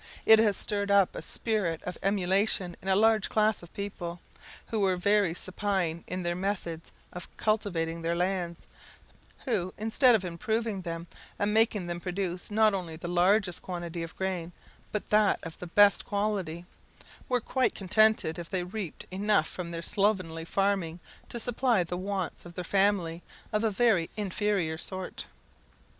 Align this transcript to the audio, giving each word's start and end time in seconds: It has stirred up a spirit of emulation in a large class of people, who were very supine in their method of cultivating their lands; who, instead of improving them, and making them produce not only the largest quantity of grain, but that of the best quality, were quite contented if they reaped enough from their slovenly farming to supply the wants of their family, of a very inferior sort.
It 0.25 0.39
has 0.39 0.57
stirred 0.57 0.89
up 0.89 1.15
a 1.15 1.21
spirit 1.21 1.79
of 1.83 1.95
emulation 2.01 2.75
in 2.81 2.87
a 2.87 2.95
large 2.95 3.29
class 3.29 3.61
of 3.61 3.71
people, 3.71 4.19
who 4.71 4.79
were 4.79 4.95
very 4.95 5.35
supine 5.35 6.03
in 6.07 6.23
their 6.23 6.33
method 6.33 6.81
of 7.13 7.29
cultivating 7.37 8.01
their 8.01 8.15
lands; 8.15 8.65
who, 9.45 9.75
instead 9.77 10.15
of 10.15 10.25
improving 10.25 10.81
them, 10.81 11.05
and 11.37 11.53
making 11.53 11.85
them 11.85 11.99
produce 11.99 12.49
not 12.49 12.73
only 12.73 12.95
the 12.95 13.07
largest 13.07 13.61
quantity 13.61 14.01
of 14.01 14.15
grain, 14.17 14.53
but 14.91 15.11
that 15.11 15.39
of 15.43 15.59
the 15.59 15.67
best 15.67 16.03
quality, 16.03 16.65
were 17.29 17.39
quite 17.39 17.75
contented 17.75 18.39
if 18.39 18.49
they 18.49 18.63
reaped 18.63 19.05
enough 19.11 19.47
from 19.47 19.69
their 19.69 19.83
slovenly 19.83 20.45
farming 20.45 20.99
to 21.29 21.39
supply 21.39 21.83
the 21.83 21.95
wants 21.95 22.43
of 22.43 22.55
their 22.55 22.63
family, 22.63 23.21
of 23.53 23.63
a 23.63 23.69
very 23.69 24.09
inferior 24.17 24.79
sort. 24.79 25.27